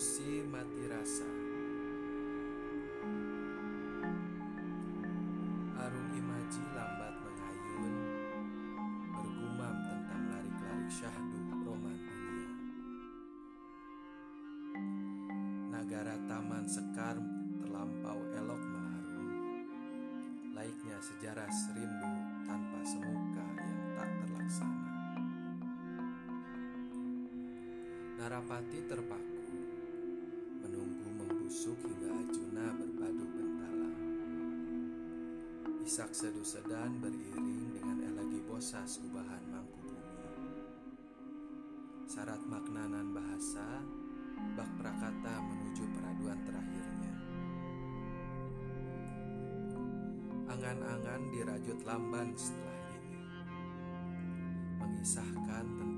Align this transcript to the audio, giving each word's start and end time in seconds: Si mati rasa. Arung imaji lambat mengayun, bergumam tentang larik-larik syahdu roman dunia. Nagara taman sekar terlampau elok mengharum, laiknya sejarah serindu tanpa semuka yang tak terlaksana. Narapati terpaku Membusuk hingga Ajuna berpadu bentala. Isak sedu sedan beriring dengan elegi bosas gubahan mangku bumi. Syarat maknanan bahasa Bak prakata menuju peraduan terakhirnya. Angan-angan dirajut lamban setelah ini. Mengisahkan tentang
Si 0.00 0.40
mati 0.48 0.88
rasa. 0.88 1.28
Arung 5.76 6.10
imaji 6.16 6.62
lambat 6.72 7.20
mengayun, 7.20 7.94
bergumam 9.12 9.76
tentang 9.84 10.24
larik-larik 10.32 10.88
syahdu 10.88 11.40
roman 11.68 12.00
dunia. 12.00 12.48
Nagara 15.68 16.16
taman 16.24 16.64
sekar 16.64 17.20
terlampau 17.60 18.24
elok 18.40 18.62
mengharum, 18.72 19.28
laiknya 20.56 20.96
sejarah 20.96 21.52
serindu 21.52 22.12
tanpa 22.48 22.80
semuka 22.88 23.44
yang 23.68 23.80
tak 24.00 24.08
terlaksana. 24.24 24.92
Narapati 28.16 28.80
terpaku 28.88 29.39
Membusuk 31.50 31.82
hingga 31.82 32.14
Ajuna 32.14 32.66
berpadu 32.78 33.26
bentala. 33.26 33.90
Isak 35.82 36.14
sedu 36.14 36.46
sedan 36.46 37.02
beriring 37.02 37.74
dengan 37.74 38.06
elegi 38.06 38.38
bosas 38.46 39.02
gubahan 39.02 39.42
mangku 39.50 39.82
bumi. 39.82 40.62
Syarat 42.06 42.38
maknanan 42.46 43.10
bahasa 43.10 43.82
Bak 44.54 44.70
prakata 44.78 45.42
menuju 45.42 45.90
peraduan 45.90 46.38
terakhirnya. 46.46 47.14
Angan-angan 50.54 51.34
dirajut 51.34 51.82
lamban 51.82 52.30
setelah 52.38 52.78
ini. 52.94 53.26
Mengisahkan 54.78 55.66
tentang 55.66 55.89